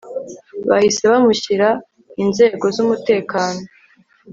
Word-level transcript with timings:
bahise 0.69 1.03
bamushyira 1.11 1.69
inzego 2.23 2.65
zumuteakano 2.75 3.61